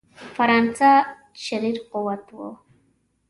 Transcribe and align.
فرانسه 0.35 0.91
شریر 1.45 1.77
قوت 1.91 2.23
وو. 2.35 2.47